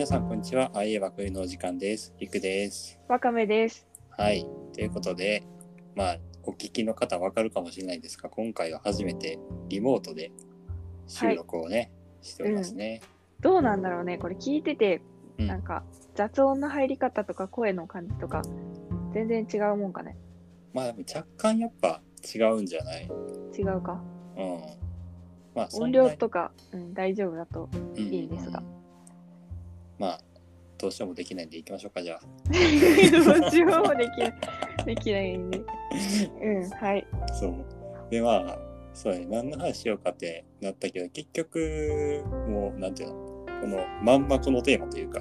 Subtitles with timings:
[0.00, 0.70] 皆さん、こんにちは。
[0.72, 2.14] あいえばくりのお時間です。
[2.18, 2.98] りくです。
[3.06, 3.86] わかめです。
[4.08, 4.46] はい。
[4.72, 5.44] ということで、
[5.94, 9.38] まあ、お聞きの方わかるかもしれないですが、今回は初めて
[9.68, 10.32] リモートで
[11.06, 11.92] 収録をね、
[12.22, 13.02] しておりますね。
[13.40, 15.02] どうなんだろうね、これ聞いてて、
[15.38, 18.40] うんなんか雑音の入り方とか声の感じとか、
[19.12, 20.16] 全然違うもんかね。
[20.72, 22.00] まあ、若干やっぱ
[22.34, 23.10] 違うんじゃない？
[23.54, 24.02] 違うか。
[24.34, 24.60] うん。
[25.54, 27.68] まあ、そ音量とか、うん、大丈夫だと。
[27.74, 28.62] うんいいですが。
[30.00, 30.20] まあ、
[30.78, 32.20] どうしようもできないんで行きましょうか、じゃあ。
[32.50, 34.34] どうしようもできない。
[34.86, 35.60] できないんで。
[36.40, 37.06] うん、はい。
[37.38, 37.54] そう。
[38.10, 38.58] で、まあ、
[38.94, 43.14] そうね、何の話しようかってなったけど、結局、もう、なんていうの、
[43.60, 45.20] このまんまこのテーマというか、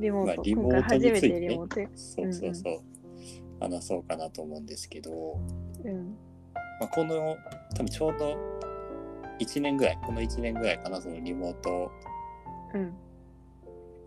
[0.00, 0.36] リモート。
[0.36, 1.58] まあリモートについてね。
[1.94, 2.80] そうそうそう、
[3.60, 5.38] 話そうかなと思うんですけど、
[5.84, 6.16] うん。
[6.80, 7.36] まあ、この、
[7.76, 8.36] 多分ちょうど
[9.38, 11.92] 1年ぐらい、この1年ぐらいかな、そのリモート
[12.74, 12.92] うん。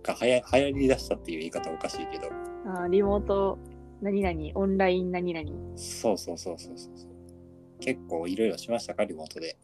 [0.04, 2.28] がはや流行りだしたっていう言い方おかしいけど、
[2.66, 3.58] あーリモート、
[4.02, 5.50] 何々、オンライン何々。
[5.78, 6.94] そうそうそうそうそう。
[7.80, 9.58] 結構いろいろしましたか、リモートで。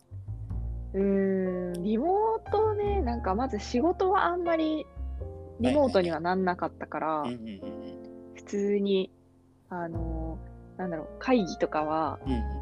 [0.94, 4.86] うーん、リモートね、なんかまず仕事はあんまり
[5.59, 7.24] リモートにはなんなかったから、
[8.36, 9.12] 普通に、
[9.70, 12.31] あのーなんだろう、会議とかは、うん。
[12.31, 12.59] うん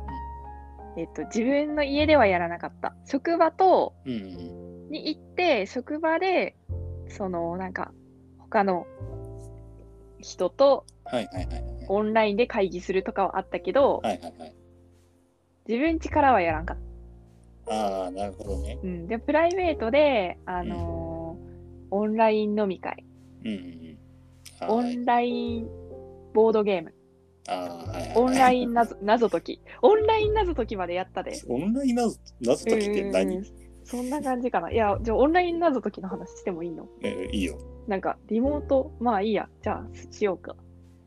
[0.98, 2.96] えっと、自分の家ではやらなかった。
[3.06, 3.94] 職場と、
[4.90, 6.57] に行って、職場で、
[7.10, 7.92] その、なんか、
[8.38, 8.86] 他の
[10.20, 11.64] 人とはいはいはいはい。
[11.88, 14.56] オンラインで会議するとかはあったけど、はいはいはい。
[15.68, 16.78] 自分家からはやらんかっ
[17.70, 18.78] ああ、なるほどね。
[18.82, 18.88] た。
[18.88, 19.08] うん。
[19.08, 21.48] で、プライベートで、あのー
[21.90, 23.06] オンライン飲み会、
[23.46, 24.70] うんうんうん。
[24.70, 25.68] オはいンライン
[26.34, 26.94] ボードゲーム、
[27.48, 28.18] ああ、はいはいはい。
[28.18, 31.32] オンライン謎謎解き、オンライン謎解きまでやったで。
[31.48, 33.42] オンライン謎謎解きってうん何
[33.88, 34.70] そんな感じかな。
[34.72, 36.88] いや、じゃあオンライン謎解きの話してもいいの？
[37.02, 37.58] えーいいよ。
[37.88, 40.56] なんか、リモート、まあいいや、じゃあしようか。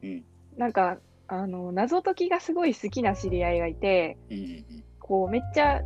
[0.03, 0.25] うん。
[0.57, 4.65] なんか、あの、謎解きがすごい好きな知り合いがいて、うんうん
[4.99, 5.83] こう、めっちゃ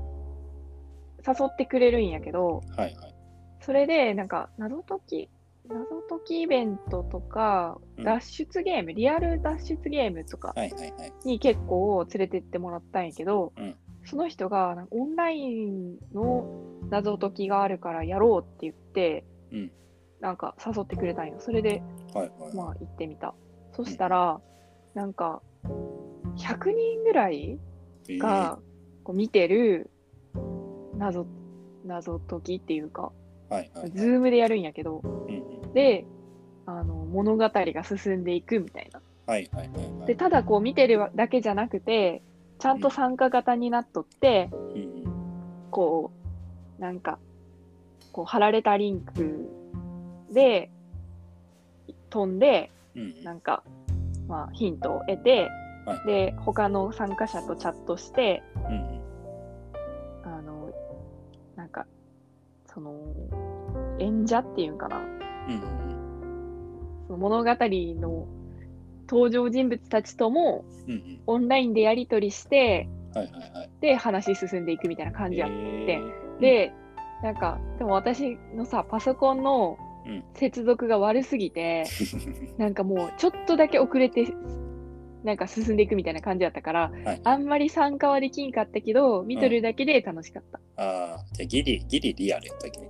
[1.26, 2.74] 誘ってくれるんやけど、うん。
[2.76, 3.14] はいはい。
[3.60, 5.28] それで、なんか、謎解き、
[5.66, 11.12] 謎解きイベントとか、うん脱出ゲーム、リアル脱出ゲームとかはいはいはい。
[11.24, 13.74] に結構連れてってもらったんやけど、うん
[14.04, 16.46] その人がオンラインの
[16.90, 19.70] 謎解きがあるからやろうって言って、うん
[20.20, 21.34] なんか誘ってくれたんよ。
[21.38, 21.82] それで、
[22.14, 22.56] はいはいはい。
[22.56, 23.34] まあ行ってみた。
[23.74, 24.40] そしたら、
[24.94, 25.42] なんか、
[26.38, 27.58] 100人ぐらい
[28.08, 28.58] えーが
[29.02, 29.90] こう見てる
[30.96, 31.26] 謎、
[31.84, 33.12] 謎解きっていうか、
[33.50, 33.90] はいはいはい。
[33.90, 35.02] ズームでやるんやけど。
[35.74, 36.06] で、
[36.64, 39.02] あの物語が進んでいくみたいな。
[39.26, 40.06] はいはいはいはい。
[40.06, 42.22] で、ただこう見てるだけじゃなくて、
[42.58, 45.04] ちゃんと参加型になっとって、うんうん。
[45.70, 46.12] こ
[46.78, 47.18] う、なんか、
[48.12, 49.50] こう貼られたリンク
[50.32, 50.70] で
[52.10, 53.24] 飛んで、うんうん。
[53.24, 53.64] なんか、
[54.28, 55.48] まあ、ヒントを得て、
[55.86, 59.02] はいで、他の参加者とチャットして、うんうん。
[60.24, 60.70] あの、
[61.56, 61.86] なんか、
[62.66, 62.94] その、
[63.98, 65.94] 演者っていうんかな、うんうん
[67.06, 68.26] その物語の
[69.08, 70.94] 登場人物たちともうん。
[70.94, 71.20] うんうん。
[71.26, 73.70] オンラインでやり取りして、はいはいはい。
[73.80, 76.72] で、話進んでいくみたいな感じやって、えー、で、
[77.22, 81.84] なんか、でも私のさ、パソコンのうん接続が悪すぎて、
[82.58, 84.26] なんかもうちょっとだけ遅れて、
[85.22, 87.20] なんか進んでいくみたいな感じだったから、はい。
[87.24, 90.60] あんまり参加はできんかったけど、見とるだけで楽しかった。
[90.76, 92.80] ああ、じゃあギリ、ギリリアルやったっけ？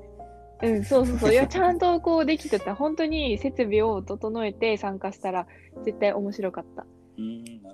[0.63, 1.33] うん、そうそうそう。
[1.33, 2.75] いや、ちゃんとこうできとった。
[2.75, 5.47] 本当に設備を整えて参加したら
[5.85, 6.87] 絶対面白かった。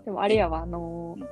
[0.05, 1.29] でもあれやわ、あのーうん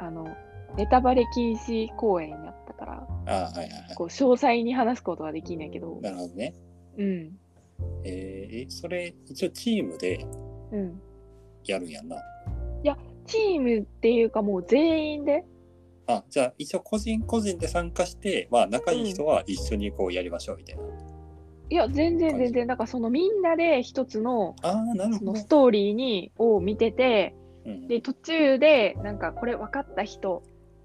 [0.00, 0.28] あの、
[0.76, 3.94] ネタバレ禁止公演やったから、ああ、はいはいはい。
[3.96, 6.54] こう詳細に話すことはできんねんけど、なるほどね。
[6.96, 7.32] うん、
[8.04, 10.24] えー、えそれ、一応チームで
[10.70, 11.00] うん。
[11.64, 12.16] やるんやんな。
[13.28, 15.44] チームっていうかもう全員で、
[16.08, 20.82] あ、じゃあ一応個人個人で参加して、まあ仲いい人は一緒にこうやりましょうみたいな。
[21.70, 25.36] いや、全然全然、だからそのみんなで一つのああ、なるほどその。
[25.36, 27.34] ストーリーにを見てて、
[27.66, 30.42] うん、で、途中で、なんかこれ分かった人、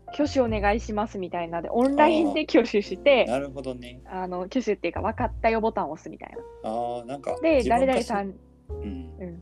[0.08, 4.02] 挙手お願いしますみたいなで、オンラインで挙手して、なるほどね。
[4.06, 6.70] あの挙手っていうか分かったよボタンを押すみたいな。
[6.70, 7.40] ああ、なんか。
[7.42, 8.34] で、誰々さん、
[8.70, 9.10] うん。
[9.20, 9.42] うん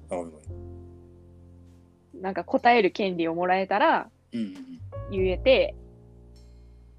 [2.22, 4.81] なんか答える権利をもらえたらうん
[5.12, 5.76] 言えて、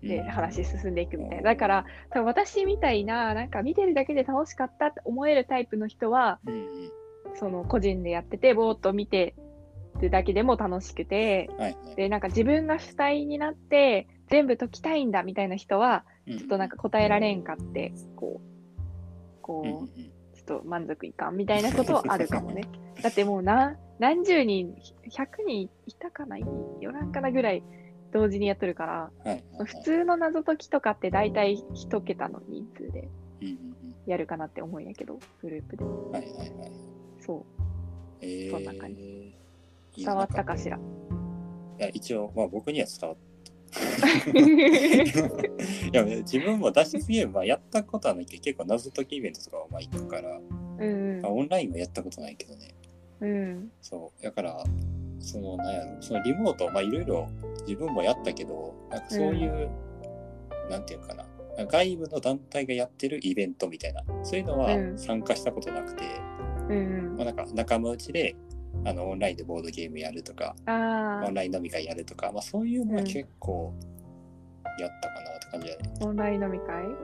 [0.03, 0.09] うん。
[0.09, 1.43] で、うん話進んでいくみたいな。
[1.43, 6.41] だから、多分私みたいな、なんか見てるだけで楽しかったって思えるタイプの人は。
[7.35, 9.35] その個人でやってて、ぼーっと見て
[10.01, 11.97] るだけでも楽しくて、はいはい。
[11.97, 19.89] で、なんか自分が主体になって、全部解きたいんだみたいな人は、ちちょっとなんか答えられんかって、こう、こう、
[20.37, 22.63] ちょっと満足いかんみたいなことはあるかもね。
[23.03, 24.75] だってもうな何十人、
[25.09, 26.39] 100人いたかな、
[26.81, 27.63] 夜中なぐらい
[28.13, 29.67] 同時にやっとるから、はいはいはい。
[29.67, 33.09] 普通の謎解きとかって大体一桁の人数で
[33.41, 33.59] うんうん
[34.07, 35.85] やるかなって思うんやけど、グループで。
[35.85, 36.73] うんはいはいはい。
[37.21, 37.45] そ
[38.21, 38.97] えー、そんな感いう。
[40.01, 40.77] や伝わったかしら？
[40.77, 40.81] い
[41.83, 43.19] や一応、まあ、僕には伝わっ
[45.93, 50.39] いや自分も脱出ゲームはやったことはないけど結構謎解きイベントとかはまあ行くから、
[50.79, 51.21] うん。
[51.23, 52.75] まあ、オンラインはやったことないけどね。
[53.21, 53.71] うん。
[53.81, 54.63] そうだから
[55.21, 57.29] そのなんやろそのリモートまあいろいろ
[57.67, 59.71] 自分もやったけどなんかそういう、
[60.71, 61.27] なんていうかな。
[61.67, 64.03] 外部の団体がやってるイベントみたいな。
[64.23, 64.99] そういうのはうん。
[64.99, 66.05] 参加したことなくて、
[66.71, 68.37] うんまあ、なんか仲間内で
[68.85, 73.75] あのオンラインでボードゲームやるとかオンライン飲み会やるとか、まあ、そういうのは結構
[74.81, 75.95] やったかなって感じだね。
[76.01, 76.85] あ、オンライン飲み会？
[76.85, 76.97] うん。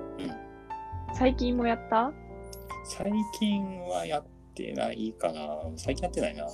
[1.14, 2.11] 最近もやった？
[2.87, 5.61] 最近はやってないかな。
[5.76, 6.46] 最近やってないな。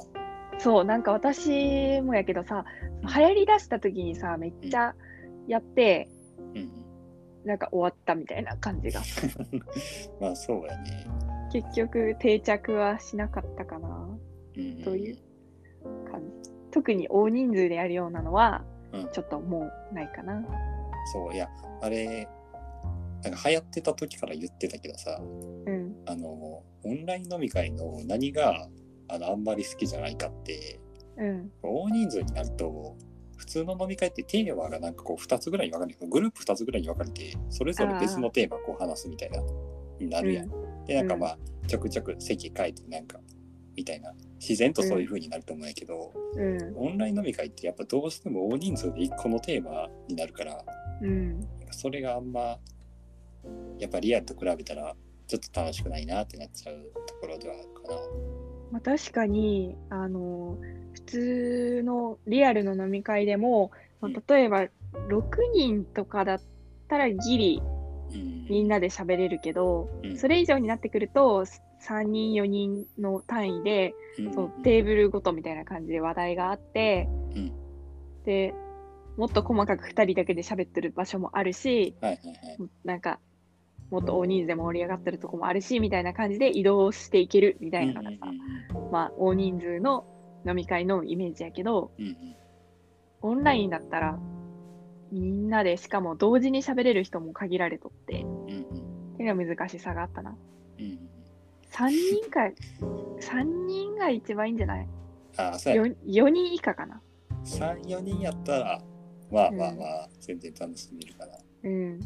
[0.59, 2.65] そう、なんか私もやけどさ、
[3.03, 4.95] 流行りだした時にさ、めっちゃ
[5.47, 6.09] やって、
[6.55, 6.71] うん。
[7.45, 9.03] なんか終わったみたいな感じが。
[10.21, 11.06] まあそうやね。
[11.53, 14.19] 結局定着はしなかったかな。
[14.56, 14.83] うん。
[14.83, 15.19] どういう
[16.11, 16.51] 感じ。
[16.71, 18.65] 特に大人数でやるようなのは
[18.95, 20.43] うん、ちょっともうないかな。
[21.12, 21.49] そう、いや、
[21.83, 22.29] あれ、
[23.23, 25.97] なんか流行ってた時から言ってたけどさ、うん。
[26.07, 28.69] あの、オンライン飲み会の何が
[29.09, 30.81] あのあんまり好きじゃないかって、
[31.17, 31.53] うん。
[31.62, 32.97] 大人数になると、
[33.37, 39.43] 普通の飲み会ってテーマがなんかこう2つぐらいに分かれて、グループ2つぐらいに分かれて、それぞれ別のテーマをこう話すみたいな、
[40.01, 40.51] になるやん。
[40.87, 43.19] で、なんかまあ、ちょくちょく席変えてなんか、
[43.77, 46.77] みたいな、自然とそういう風になると思うんやけど、うん。
[46.77, 50.65] オンライン飲み会ってやっぱどうしても大人数で1個のテーマになるから、
[51.03, 51.47] うん。
[51.71, 52.59] それがあんま、
[53.79, 54.95] やっぱリアルと比べたら、
[55.27, 58.34] ちょっと楽しくないなってなっちゃうところではあるかな。
[58.75, 60.59] まあ、確かに、あの、
[60.94, 64.71] 普通のリアルの飲み会でも、まあ例えば6
[65.55, 66.41] 人とかだっ
[66.88, 67.62] たらギリ
[68.12, 68.47] うん。
[68.49, 70.19] みんなで喋れるけど、うん。
[70.19, 71.44] それ以上になってくると、
[71.79, 74.35] 3人、4人の単位で、うん。
[74.35, 77.53] そうテーブルごとみたいな感じで話題があって、うん。
[78.25, 78.55] で、
[79.17, 82.71] もっと細かく2人だけで喋ってる場所もあるし、はいはいはい。
[82.85, 83.21] なんか、
[83.91, 88.17] もっと大人数で盛り上がってるとこもあるし、みたいな感じで移動していけるみたいなのがさ、
[88.91, 90.05] まあ、大人数の
[90.47, 91.91] 飲み会のイメージやけど、
[93.23, 94.19] オンラインだったら、
[95.13, 98.23] みんなで、しかも同時に喋れる人も限られとって、って
[99.23, 100.37] いうのが難しさがあったな。
[100.79, 100.99] うんうん
[101.71, 102.41] 3人か、
[103.21, 104.89] 3人が一番いいんじゃない？
[105.37, 105.83] ああ、そうや。
[105.83, 107.03] 4, 4人以下かな。
[107.45, 108.81] 3、4人やったら、
[109.33, 111.33] まあまあまあ、全然楽しめるかな。
[111.65, 112.01] うん。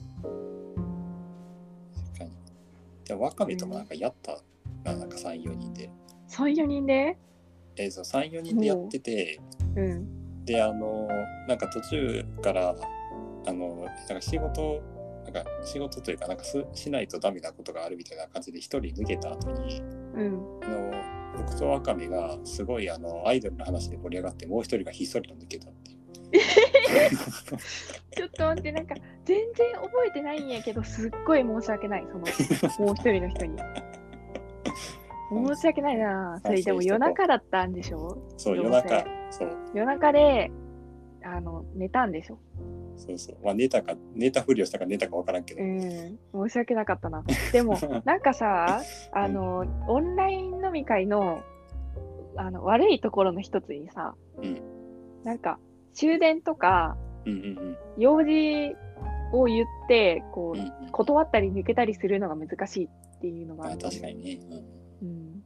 [3.08, 4.38] でも、ワカメともなんかやった
[4.84, 5.90] な、なんか3、4人で。
[6.28, 7.16] 3、4人で？
[7.76, 9.40] えーそう、3、4人でやってて、
[9.76, 10.44] うん。
[10.44, 11.08] で、あの、
[11.48, 12.76] なんか途中から、
[13.46, 14.82] あの、なんか仕事、
[15.24, 19.80] なんか仕事というか、なんかすしないとダメなことがあるみたいな感じで一人抜けた後に、
[20.14, 20.58] うん。
[20.62, 20.92] あの、
[21.38, 25.68] 僕とワカメがすごいあのアイドルの話で盛り上がって、もう一人がひっそりと抜けた。
[28.14, 28.94] ちょっと待って、なんか、
[29.24, 32.20] 全然覚えてないんやけど、すっごい申し訳ない、その、
[32.86, 33.58] もう一人の人に。
[35.30, 36.40] 申し訳ないな。
[36.44, 38.16] それでも夜中だったんでしょ？
[38.36, 40.50] そう、夜中、そう、夜中で、
[41.22, 42.38] あの、寝たんでしょ？
[42.96, 43.36] そうそう。
[43.44, 45.62] まあ、寝たか、寝たふりをしたか寝たかわからんけど。
[45.62, 46.48] うん。
[46.48, 47.22] 申し訳なかったな。
[47.52, 48.80] でも、 なんかさ、
[49.12, 51.42] あの、オンライン飲み会の、
[52.36, 54.60] あの、悪いところの一つにさ、うん
[55.24, 55.58] なんか、
[55.92, 56.96] 終電とか。
[57.98, 58.74] 用事
[59.32, 63.78] を言って、こう、うんうん、断ったり抜けたりするのが難しいっていうのがあある。
[63.78, 64.40] 確かにね。
[65.02, 65.42] うん。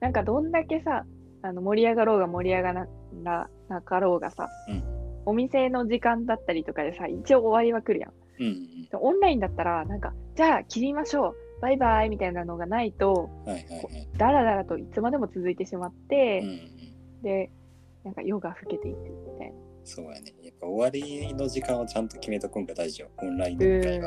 [0.00, 1.04] なんかどんだけさ、
[1.42, 2.86] あの盛り上がろうが盛り上がら
[3.22, 4.82] ななかろうがさ、うん
[5.28, 8.12] お店の時間だったりとかでさ、一応終わりは来るやん。
[8.38, 8.46] うん。
[8.46, 13.28] うんオンラインだったら、なんか、じゃあ切りましょう、バイバイみたいなのがないと。
[14.16, 17.22] だらだらといつまでも続いてしまってうん、うん。
[17.22, 17.50] で、
[18.04, 18.98] なんか夜が更けていく。
[19.86, 20.34] そうやね。
[20.42, 23.08] やっぱ終わりの時間をちゃんと決めとくんが大事よ。
[23.18, 24.00] オンラインう飲み会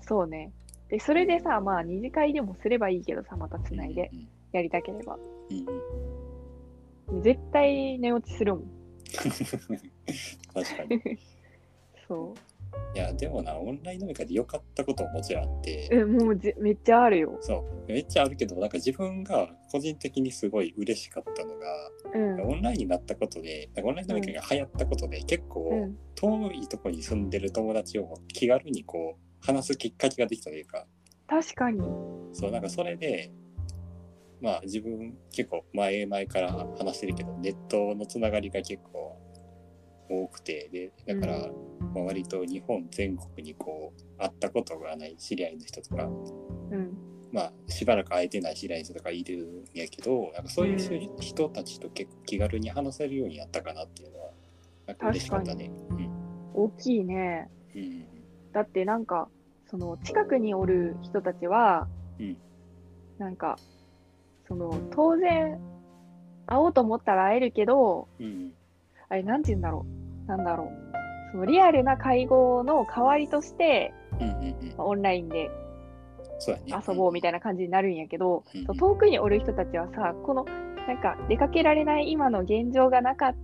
[0.00, 0.52] そうね。
[0.88, 5.16] で、それでさ、まあ、二次会でもすればいいけどさ、またつないでうんやりたければ。
[5.50, 5.66] うんうん。
[5.68, 8.64] うん絶対寝落ちするもん。
[10.54, 11.18] 確かに。
[12.08, 12.34] そ
[12.94, 15.96] いや、でもな、オンライン飲み会で良かったことももちろんあって、う。
[15.96, 17.38] え、もうぜめっちゃあるよ。
[17.40, 21.66] そう、めっちゃあるけど、なんか自分が個人的にすごい嬉しかったのが、
[22.14, 22.40] うん。
[22.52, 30.86] オンラインになったことで、オンライン飲み会が流行ったことで、結構、うん、遠いところに住んでる友達を気軽にこう話すきっかけができたというか
[31.26, 31.80] 確かに。
[32.32, 33.32] そうなんかそれで
[34.40, 39.18] まあ自分結構前々から話してるけどネットのつながりが結構
[40.08, 41.50] 多くてでだから、
[41.94, 46.96] まあ、割と日本全国にこう会ったことがない知り合いの人とかうん。
[47.32, 54.30] まあしばらく会えてない知り合いの人とかいるんやけどなんかそういう人たちと結構気軽に話せるようになったかなっていうのは
[54.86, 55.70] なんか嬉しかったね。
[56.54, 57.48] 大きいね。
[57.74, 58.04] うんうん
[58.54, 59.28] だってなんか、
[59.68, 61.88] その近くにおる人たちは、
[62.20, 62.36] うん
[63.18, 63.56] なんか、
[64.46, 65.58] その当然、
[66.46, 68.52] 会おうと思ったら会えるけど、うんうん
[69.08, 69.84] あれ、なんて言うんだろ
[70.24, 70.28] う。
[70.28, 70.92] なんだろう。
[71.34, 75.50] そのリアルな会合の代わりとして、うんうんうんまあオンラインで。
[76.66, 83.34] 遊ぼうみたいな感じになるんやけど、うんそう遠くにおる人たちはさ、この、なんか出かけられない今の現状がなか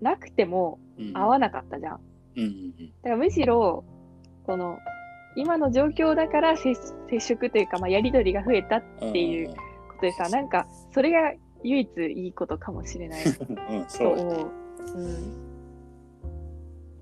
[0.00, 2.00] なくてもうん会わなかったじゃん。
[2.36, 3.84] うんうんだからむしろ、
[4.46, 4.78] この、
[5.36, 6.74] 今の状況だから接
[7.08, 9.12] 接触というか、まあ、やりとりが増えたっうん。
[9.12, 9.54] ていうこ
[9.96, 13.86] とでさ、なんか、それが唯一いいことかもしれないうん、う。
[14.94, 15.47] うん。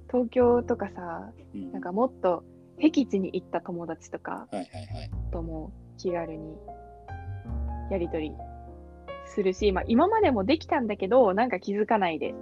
[0.08, 2.44] 東京とかさ、うんなんかもっと
[2.78, 4.48] 僻地に行った友達とか。
[5.32, 6.56] とも気軽に
[7.90, 8.32] やりとり
[9.26, 12.34] するし、まあ、今までもできたんだけど、なんか気づかないで。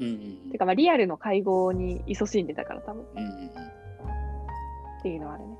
[0.00, 0.06] うん
[0.46, 3.18] うんてか、まあ、リアルの会合に勤しんでたから、多分っうん。
[3.18, 3.50] うんうんうん。
[5.02, 5.56] ていうのはあるね。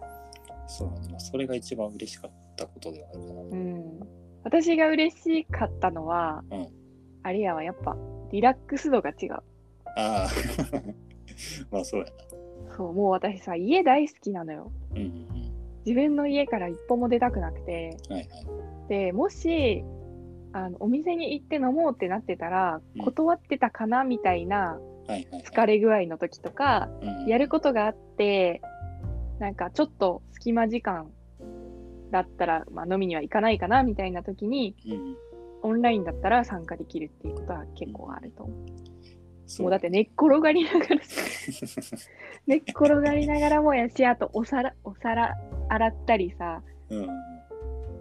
[0.67, 1.09] そうだね。
[1.11, 3.41] まあそれが一番嬉しかったことではあるかな。
[3.41, 4.01] うん。
[4.45, 6.69] 私が嬉しかったのは、うん
[7.25, 7.97] あれやはやっぱ、
[8.33, 9.35] リラックス度が違う。
[9.97, 10.29] ああ。
[11.71, 12.13] まあそうやな。
[12.77, 14.73] そう、もう私さ、家大好きなのよ。
[14.93, 15.53] うんうんうん。
[15.85, 17.97] 自分の家から一歩も出たくなくて。
[18.09, 18.29] はいはい。
[18.89, 19.85] で、もし、
[20.55, 25.43] あのお店に行って飲もうってなってたらうん、断ってたかなみたいなはいはいはい。
[25.45, 28.61] 疲れ具合の時とか、うんやることがあって、
[29.39, 31.11] なんかちょっと隙間時間
[32.11, 35.17] だったら、まあ、飲みには行かないかなみたいな時に、うん。
[35.65, 38.67] オンラインだったら参加できるっていうことは結構あると思う。
[39.53, 41.21] そもうだって寝っ転がりながらさ、
[42.47, 45.37] 寝っ転がりながらもやし、あとお皿、お皿
[45.69, 47.09] 洗ったりさ、うんうん。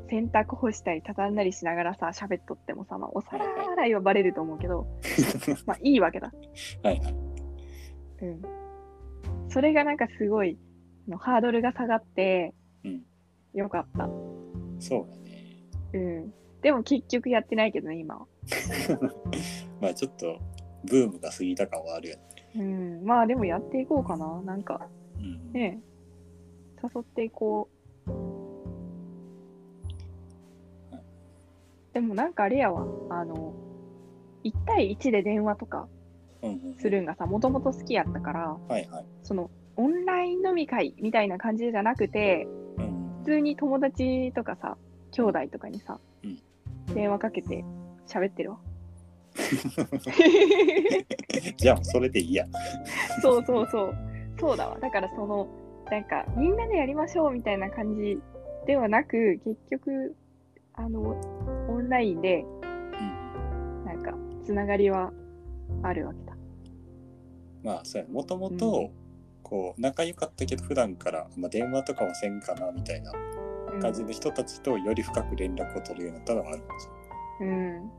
[0.09, 3.43] 洗濯干したり畳んだりしながらさ、喋っとってもさ、まあ、お皿
[3.73, 4.87] 洗いはバレると思うけど、
[5.67, 6.31] まあいいわけだ。
[6.83, 7.15] はいはい。
[8.21, 8.41] うん。
[9.49, 10.57] それがなんかすごい、
[11.09, 12.53] あのハードルが下がって、
[12.85, 13.01] うん
[13.53, 14.07] よかった。
[14.79, 15.67] そうだね。
[15.93, 16.33] うん。
[16.61, 18.27] でも結局やってないけどね、今は。
[19.81, 20.39] まあちょっと
[20.85, 22.21] ブームが過ぎた感はあるよね。
[22.55, 23.05] うん。
[23.05, 24.41] まあでもやっていこうかな。
[24.41, 25.51] なんか、うん。
[25.57, 25.81] 誘
[26.99, 28.11] っていこう。
[31.93, 33.53] でもなんかあれやわ、あの、
[34.43, 35.87] 1対1で電話とか。
[36.79, 39.05] するんがさ、もともと好きやったから、はいはい。
[39.23, 42.47] その、オンライン飲み会みたいな感じじゃなくて、
[42.77, 44.77] うんうん普通に友達とかさ、
[45.11, 46.39] 兄弟とかにさ、うん
[46.95, 47.63] 電話かけて
[48.07, 48.57] 喋ってるわ。
[51.57, 52.45] じゃあそれでいいや。
[53.21, 53.95] そうそうそう。
[54.39, 54.79] そうだわ。
[54.79, 55.47] だからその、
[55.89, 58.19] なんか、みんなでやりましょうみたいな感じ
[58.65, 60.15] ではなく、結局、
[60.73, 61.19] あの、
[61.69, 63.85] オンラインで、うん。
[63.85, 65.11] なんか、つながりは
[65.83, 66.31] あるわけだ。
[67.63, 68.91] まあそうやもともうと
[69.43, 73.11] こう仲良かったけど普段から、まあ、電話とかはせんかなみたいな
[73.73, 76.87] うん感じの人たちとより深く連絡を取るようになったのはあるかもし
[77.41, 77.91] うん。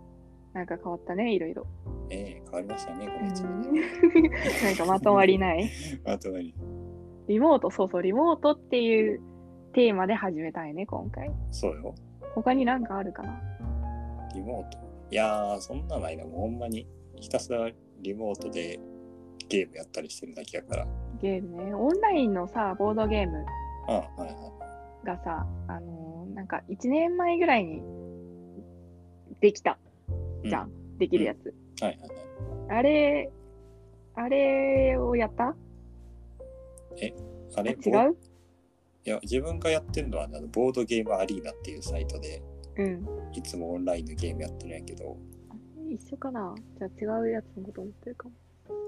[0.53, 1.67] なんか変わったね、いろいろ。
[2.11, 4.29] ええ変わりましたね、こうんの一年で。
[4.65, 5.71] なんかまとまりない。
[6.05, 6.55] あ と何
[7.29, 9.21] リモート、そうそう、リモートっていう
[9.73, 11.31] テーマで始めたいね、今回。
[11.51, 11.95] そうよ。
[12.35, 13.41] 他になんかあるかな？
[14.35, 14.79] リモート？
[15.11, 16.25] いやー、そんなないな。
[16.25, 18.79] もうほんまにひたすらリモートで
[19.49, 20.87] ゲームやったりしてるだけやから。
[21.21, 21.75] ゲームね。
[21.75, 23.45] オンラインのさ、ボードゲーム
[25.05, 27.83] がさ、あのーなんか1年前ぐらいに
[29.41, 29.77] できたい。
[30.45, 30.71] じゃん。
[30.99, 31.55] できるやつ。
[31.81, 32.79] はいはいはい。
[32.79, 33.31] あれ、
[34.15, 35.55] あれをやった？
[37.57, 37.71] あれ？
[37.73, 38.17] 違う？
[39.05, 42.43] いや、自分がやってるのは、あのボードゲームアリーナっていうサイトで、
[42.77, 43.07] うん。
[43.33, 45.17] いつもオンラインのゲームやってるんやけど、
[45.91, 46.55] 一緒かな？
[46.79, 48.35] じゃあ違うやつのこと思ってるかも。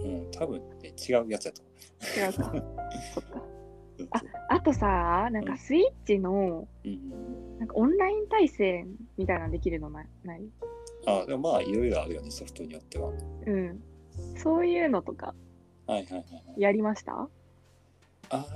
[0.00, 2.20] うん、多分ね、違うやつやと思う。
[2.20, 2.66] 違うか。
[3.14, 3.42] そっか。
[3.98, 10.06] うんああとさ、なんかスイッチの、うん、なんかオンライン対戦みたいなのできるのない？
[10.24, 10.42] ない？
[11.06, 13.08] あでもまあいろいろあるよねソフトによっては。
[13.08, 13.82] はいうん。
[14.38, 15.34] そういうのとか
[15.86, 16.60] はいはいはい。
[16.60, 17.12] やりました？
[18.30, 18.46] あ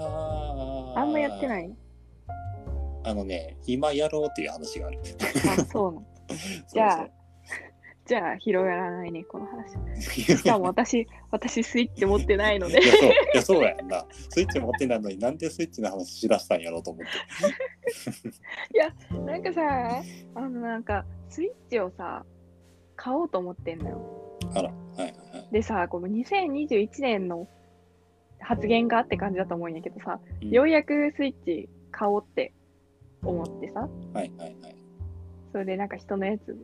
[0.94, 1.70] ああんまやってない？
[3.04, 4.98] あのね今やろうっていう話がある。
[5.58, 6.06] あ、そうなの。
[6.72, 7.08] じゃあ、
[8.06, 9.72] じゃあ広がらないね、この話。
[10.00, 12.86] しかも私、私スイッチ持ってないのでい。
[12.86, 14.04] やそういやそうやんな。
[14.30, 17.08] スイッチ持ってないのになんでスイッチの話しだしたんやろうと思って。
[18.74, 18.90] いや、
[19.24, 20.02] なんかさ、
[20.34, 22.24] あのなんか、スイッチをさ、
[22.98, 24.38] 買おうと思ってんのよ。
[24.54, 25.48] あら、はいはいはい。
[25.52, 27.48] でさ、この2021年の
[28.40, 32.52] 発言がって感じだと思うんやけどさ、うんようやくスイッチ買おうって
[33.22, 34.76] 思ってさ、はいはいはい。
[35.52, 36.56] それでなんか人のやつ、ちょっ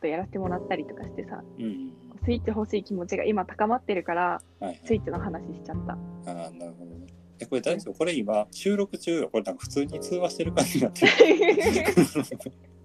[0.00, 1.92] とやらせてもらったりとかしてさ、うんうん
[2.22, 4.66] スイッチ欲しい気持ちが今高まってるから、うん。
[4.66, 4.86] はいはい。
[4.86, 5.92] スイッチの話しちゃった。
[5.92, 7.06] ああ、なるほどね。
[7.38, 7.94] え、これ大丈夫？
[7.98, 9.30] これ今、収録中よ。
[9.30, 11.12] これなんか普通に通話してる感じになってる。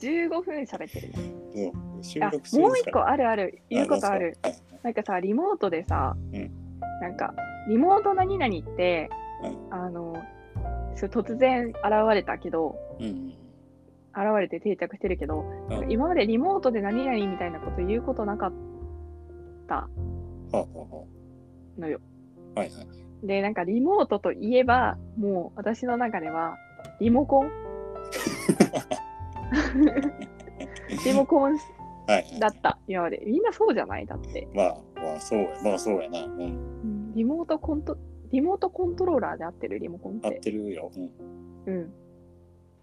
[0.00, 1.12] 15分喋ってる
[1.54, 1.72] ね。
[2.52, 4.38] もう一個あるある、言うことある。
[4.42, 6.50] はいなんかさ、リモートでさ、うん。
[7.00, 7.34] なんか、
[7.68, 9.10] リモート何々って、
[9.42, 9.74] うん。
[9.74, 10.16] あの、
[10.96, 11.74] 突然現
[12.14, 15.90] れたけど、現れて定着してるけど、うん。
[15.90, 18.52] 今までリモートで何々みたいなこと言うことなかっ
[19.68, 19.88] た
[21.78, 22.00] のよ。
[22.56, 22.80] あはいは
[23.22, 23.26] い。
[23.26, 26.56] で、なんかリモートといえば、もう私の中では、
[27.00, 27.50] リモコン
[31.04, 31.56] リモコン。
[32.40, 33.22] だった、今まで。
[33.24, 34.06] みんなそうじゃない？
[34.06, 34.48] だって。
[34.52, 35.48] まあ、まあ、そうや。
[35.62, 36.24] まあ、そうやな。
[36.24, 36.40] うん。
[36.40, 37.96] うんリモートコント、
[38.32, 39.78] リモートコントローラーで合ってる？
[39.78, 40.20] リモコンっ。
[40.22, 40.90] 合っててるよ。
[41.66, 41.74] うん。
[41.74, 41.92] うん。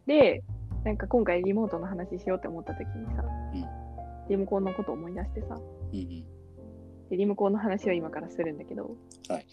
[0.06, 0.44] で、
[0.84, 3.66] なんか今回リモートの話しようって思った時にさ、うん
[4.30, 6.24] リモコンのことを思い出してさ、うんうん。
[7.10, 8.96] でリモコンの話を今からするんだけど、
[9.30, 9.46] はい。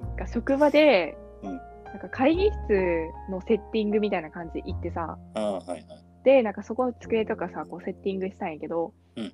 [0.00, 5.86] なんか職場で、うんなんか会議室のセッティングみたいな感じで行ってさ、ああ、はいはい。
[6.24, 9.32] で、なんかそこの机とかさ、こうセッティングしたんやけど、うん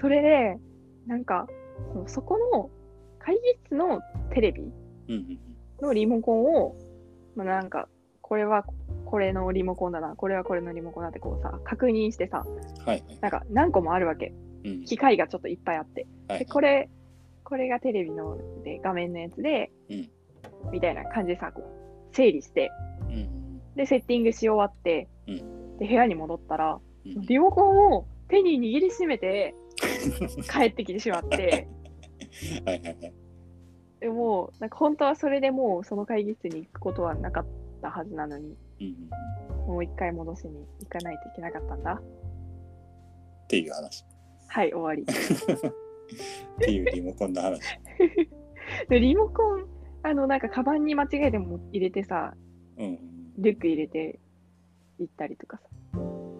[0.00, 0.58] それで、
[1.06, 1.46] なんか、
[2.08, 2.70] そこの
[3.20, 4.00] 会議室の
[4.34, 4.72] テレビ
[5.80, 6.74] のリモコンを、
[7.36, 7.88] まあ、なんか、
[8.20, 8.64] これは
[9.04, 12.56] これのリモコンだな、これはこれのリモコンだってこうさ、確認してさ、うん。
[12.56, 13.18] はいはい。
[13.20, 14.34] なんか何個もあるわけ。
[14.64, 14.84] うん。
[14.84, 16.02] 機械がちょっといっぱいあって。
[16.02, 16.46] で、はいはい。
[16.46, 16.90] これ、
[17.44, 20.10] これがテレビので画面のやつで、うん
[20.72, 22.70] みたいな感じでさ、こう、整理して、
[23.08, 25.32] うんうんで、セッティングし終わって、う
[25.82, 26.78] で、部屋に戻ったら。
[27.04, 29.56] リモコンを手に握りしめて
[30.48, 31.66] 帰ってきてしまって、
[32.64, 33.14] はいはいはい。
[33.98, 37.46] でもう、なんか本当はそれでもうその会議室に行くことはなかっ
[37.82, 38.86] たはずなのに、うん
[39.66, 39.72] うん。
[39.72, 41.94] もう一回戻しに行かないといけなかったんだ。
[41.94, 44.04] っていう話。
[44.46, 45.02] はい、終わり。
[45.02, 47.60] っていうリモコンの話。
[48.88, 49.66] でリモコン、
[50.04, 52.34] あの、なんかカバンに間違えても入れてさ、
[52.76, 52.98] うんうん。
[53.38, 54.20] リュック入れて
[55.02, 55.64] 行ったりとかさ。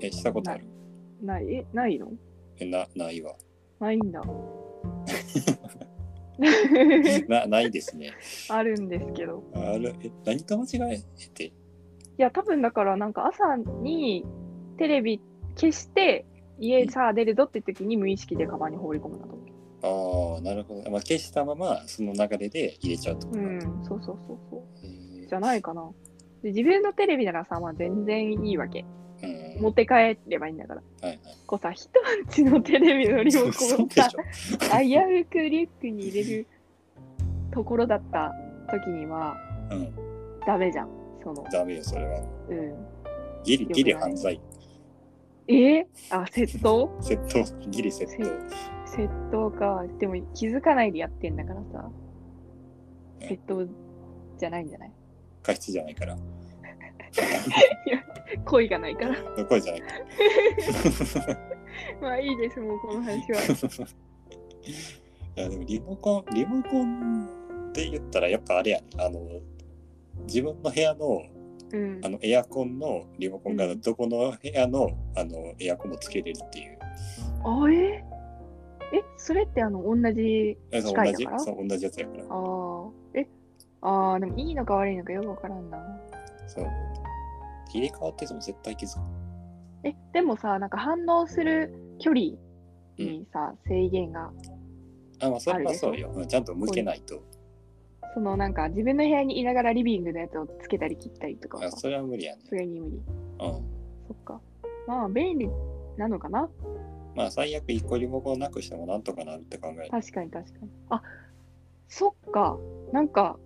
[0.01, 0.65] え、したことある？
[1.23, 2.09] ない、え、ないの？
[2.59, 3.35] え、な、ないわ。
[3.81, 4.23] ないんだ。
[7.29, 8.11] な、ないですね。
[8.49, 9.43] あるんですけど。
[9.55, 11.45] ある、え、何と間違えて？
[11.47, 11.53] い
[12.19, 14.25] や、多分だからなんか朝に
[14.79, 15.21] テレビ
[15.57, 16.27] 消して、
[16.59, 20.35] 家さあ出るぞって時に無意識でカバンに放り込むんだと思う。
[20.35, 20.91] ああ、なるほど。
[20.91, 23.37] まあ、消したまま、その流れで入れちゃうとか。
[23.37, 25.27] うん、そうそうそうそう。
[25.27, 25.91] じゃないかな。
[26.43, 28.85] で自分のテレビならさ、まあ全然いいわけ。
[29.23, 29.63] うん。
[29.63, 30.83] 持って帰ればいいんだから。
[31.03, 31.21] はいはい。
[31.47, 34.09] こうさ、人んちのテレビのリモコンをさ。
[34.81, 36.47] 危うくリュックに入れる
[37.53, 38.33] ところだった
[38.71, 39.37] 時には、
[39.71, 39.93] うん。
[40.47, 40.89] ダメじゃん。
[41.23, 42.21] その、ダメよ、それは。
[42.49, 42.75] うん。
[43.45, 44.41] ギリ、ギリ犯罪。
[45.49, 45.55] え？
[45.55, 46.89] ー、あ、窃盗？
[47.03, 48.25] 窃盗、ギリ窃盗。
[48.97, 49.85] 窃盗か。
[49.99, 51.91] でも気づかないでやってんだからさ。
[53.21, 53.67] え窃盗
[54.39, 54.93] じゃないんじゃない？
[55.43, 56.17] 過失じゃないから。
[58.45, 59.17] 恋がないから。
[59.47, 59.89] 声じゃないか
[61.29, 61.39] ら。
[62.01, 63.41] まあいいです、もうこの話は。
[65.37, 67.27] いやでもリモコン、リモコン
[67.71, 68.87] って言ったらやっぱあれやね。
[68.99, 69.21] あの、
[70.27, 71.23] 自分の部屋の
[71.73, 72.09] うんあ。
[72.09, 76.79] のエアコンのリモコンがうんどこの部屋の,、あのエアコンもつけれるっていう。
[77.45, 78.05] あえ？
[78.95, 81.39] え、それってあの、同じ機械だから？
[81.39, 82.25] 同じそう同じやつやから。
[82.25, 83.02] ああ。
[83.83, 85.79] え、ああ、でもいいのか悪いのかよくわからんな。
[86.47, 86.67] そう。
[87.73, 89.01] 入れ替わってても絶対気づく。
[89.85, 92.37] え、でもさ、なんか反応する距離
[92.99, 94.31] にさ、制限が、
[95.21, 96.13] あ、まあそれはそうよ。
[96.15, 97.23] うんちゃんと向けないと。
[98.15, 102.43] そのなんか自分の部屋にいながらリビングのやつをつけたり切ったりとかあそれは無理やね。
[102.47, 102.97] それに無理。
[102.97, 103.03] うん。
[103.39, 104.41] そっか。
[104.87, 105.49] まあ、便利
[105.97, 106.49] なのかな？
[107.15, 109.91] まあ最悪一個リモコンなくしてもなんとかなるって考える。
[109.91, 110.71] 確かに確かに。
[110.91, 111.03] あ、
[111.89, 112.59] そっか。
[112.93, 113.39] なんか、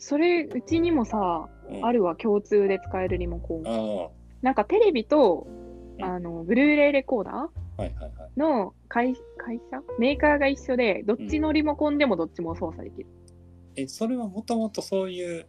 [0.00, 3.62] それ、うちにもさ、うん、あるわ、共通で使えるリモコン。
[3.66, 4.10] ああ、
[4.42, 5.46] なんかテレビと、
[5.98, 8.12] うんあの、ブルーレイレコーダーはいはいはい。
[8.36, 9.82] の会会社？
[9.98, 13.06] メーカーが一緒で、どっちのリモコンでもどっちも操作できる。
[13.76, 15.46] え、それはもともとそういう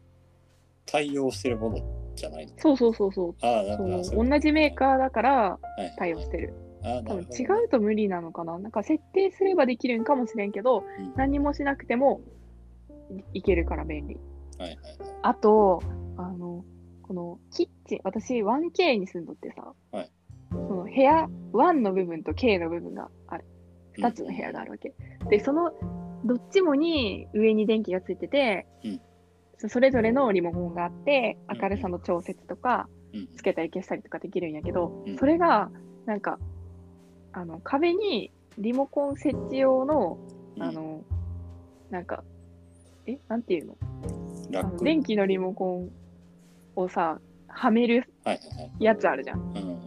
[0.85, 1.77] 対応してるもの
[2.15, 2.51] じゃないの？
[2.57, 3.35] そうそうそうそう。
[3.41, 3.77] あ。
[3.77, 5.59] そう同じメーカーだから
[5.97, 6.53] 対応してる。
[6.83, 8.59] ああ、な多分るほど違うと無理なのかな？
[8.59, 12.19] なんか設定すればできるんかもしれんけど、うん何もしなくても
[13.33, 14.19] いいけるから便利。
[14.61, 15.15] はいはいはい。
[15.23, 15.81] あと、
[16.17, 16.63] あの、
[17.01, 20.11] ここのキッチン、私 1K に住んどってさ、はい。
[20.51, 23.45] その部屋、1の部分と K の部分がある。
[23.97, 24.93] 2つの部屋があるわけ。
[25.29, 25.71] で、その
[26.23, 29.01] どっちもに上に電気がついてて、うん。
[29.57, 33.27] そそれぞれのリモコンがあって、うん明るさの調節とか、うん。
[33.35, 35.17] つけたり消したりとかできるんやけど、うん。
[35.17, 35.69] それが、
[36.05, 36.39] なんか、
[37.33, 40.17] あの、壁にリモコン設置用の、
[40.55, 40.63] うん。
[40.63, 41.03] あの、
[41.89, 42.23] なんか、
[43.05, 43.77] え、なんていうの？
[44.81, 45.89] 電気のリモコン
[46.75, 48.71] をさ、はめるはいはいはい。
[48.79, 49.39] やつあるじゃん。
[49.39, 49.81] うんうん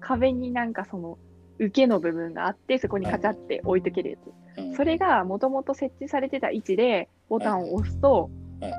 [0.00, 1.16] 壁になんかその、
[1.60, 4.60] 受けの部分があって、そこにカチャって置いとけるやつ。
[4.60, 8.28] うんそれがもともと設置されてた位置でボタンを押すと、
[8.60, 8.72] はい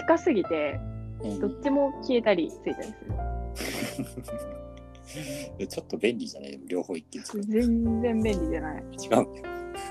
[0.00, 0.78] 近すぎて、
[1.22, 4.06] うんどっちも消えたりついたりする。
[5.58, 6.60] でちょっと便利じゃない？
[6.66, 7.42] 両方一気に。
[7.44, 8.82] 全然便利じゃない。
[8.82, 9.26] 違う。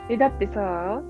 [0.10, 1.02] え、だってさ、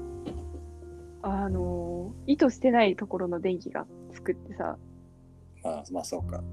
[1.28, 4.78] あの、意図してないところの電気がつくってさ、
[5.64, 6.44] まあまあそうか。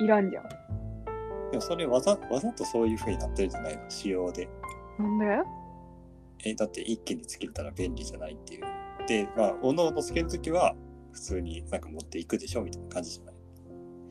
[0.00, 0.48] いらんじゃん。
[1.52, 3.88] でもそれわざわざとそういう風になってるんじゃないの？
[3.88, 4.48] 仕様で。
[4.98, 5.40] なんで？
[6.46, 8.64] え、だって一気につけたら便利じゃないっていう。
[9.06, 10.74] で、まあ、おのおのつけるときは
[11.12, 13.34] 普通になんか持っていくでしょみたいな感じじゃない？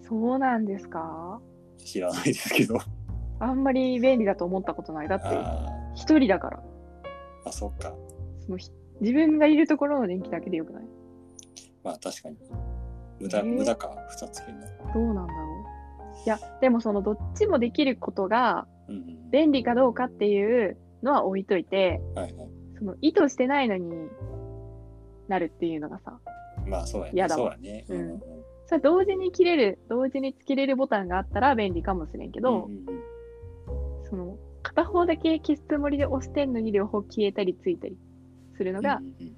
[0.08, 1.42] そうなんですか？
[1.84, 2.80] 知らないですけど。
[3.40, 5.10] あんまり便利だと思ったことない。
[5.10, 6.58] だって、あ一人だから。
[7.46, 7.94] ーあ、そっか。
[8.40, 10.84] そのひ自分がいるところの電気だけでよくない？
[11.84, 12.38] まあ確かに。
[13.20, 13.46] 無駄、えー？
[13.46, 14.68] 無駄か、二つけるの。
[14.94, 15.40] どうなんだろ
[16.24, 16.24] う？
[16.26, 19.32] いや、でもそのどっちもできることがうんうん。
[19.32, 22.50] 便利かどうかっていうのは置いといて、はいはい。
[22.78, 24.10] その意図してないのに
[25.28, 26.20] なるっていうのがさ、
[26.66, 27.12] まあそうやね。
[27.16, 27.86] やだわそうやね。
[27.90, 28.22] うんうん
[28.70, 33.08] それ同時に切れる、同時につけれるボタンがあったら便利かもしれんけど、うんうんうん
[34.10, 37.98] その片方だけ消すつもりで押してんのに両方消えたりついたり
[38.58, 39.36] するのがうんうん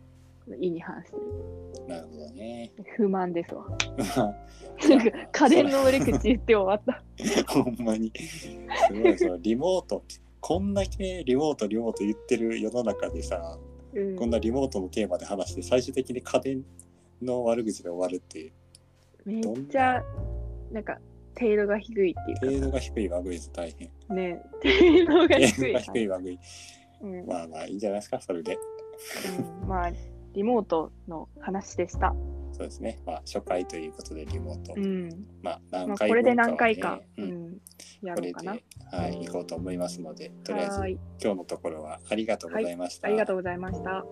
[0.59, 1.21] 意に反してる。
[1.23, 2.71] うんなるほどね。
[2.95, 3.65] 不満ですわ。
[3.97, 7.03] いやなんか家電の悪口言って終わった。
[7.51, 8.11] ほんまに。
[8.15, 10.03] すごい、そのリモート、
[10.39, 13.57] こんだけリモート、リモート言ってる世の中でさ、
[13.93, 16.63] うんこんなリモートのテーマで話して、最終的に家電
[17.21, 18.51] の悪口で終わるっていう、
[19.25, 20.03] めっちゃ、
[20.71, 20.99] なんか、
[21.39, 23.89] 程度が低いっていうか程度が低い悪口大変。
[24.07, 25.47] さ、ね、程度が低い。
[25.51, 26.39] 程度が低い 悪口。
[27.01, 28.57] うんまあまあいいんじゃないですか、それで。
[29.63, 29.91] うんまあ、
[30.33, 32.13] リモートの話でした。
[32.51, 32.99] そうですね。
[33.05, 34.73] まあ初回ということでリモート。
[34.75, 35.09] うん。
[35.41, 37.57] まあ何まあ、回これで何回か、ううんん、
[38.01, 38.57] やこれで、ろうかな。
[38.91, 40.99] はい、行こうと思いますので、とりあえずはーい。
[41.21, 43.07] 今日のところはありがとうございました。
[43.07, 44.03] ありがとうございました。